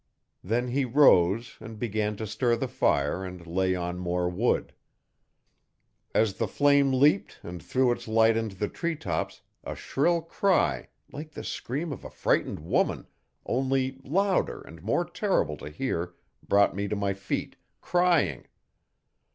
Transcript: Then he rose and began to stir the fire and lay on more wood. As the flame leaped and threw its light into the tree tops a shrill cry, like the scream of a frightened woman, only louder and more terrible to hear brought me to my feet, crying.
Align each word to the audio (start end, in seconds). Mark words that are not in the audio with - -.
Then 0.43 0.69
he 0.69 0.83
rose 0.83 1.57
and 1.59 1.77
began 1.77 2.15
to 2.15 2.25
stir 2.25 2.55
the 2.55 2.67
fire 2.67 3.23
and 3.23 3.45
lay 3.45 3.75
on 3.75 3.99
more 3.99 4.27
wood. 4.27 4.73
As 6.15 6.33
the 6.39 6.47
flame 6.47 6.91
leaped 6.91 7.37
and 7.43 7.61
threw 7.61 7.91
its 7.91 8.07
light 8.07 8.35
into 8.35 8.55
the 8.55 8.67
tree 8.67 8.95
tops 8.95 9.41
a 9.63 9.75
shrill 9.75 10.23
cry, 10.23 10.87
like 11.11 11.33
the 11.33 11.43
scream 11.43 11.93
of 11.93 12.03
a 12.03 12.09
frightened 12.09 12.61
woman, 12.65 13.05
only 13.45 13.99
louder 14.03 14.61
and 14.63 14.81
more 14.81 15.05
terrible 15.05 15.55
to 15.57 15.69
hear 15.69 16.15
brought 16.47 16.75
me 16.75 16.87
to 16.87 16.95
my 16.95 17.13
feet, 17.13 17.55
crying. 17.79 18.47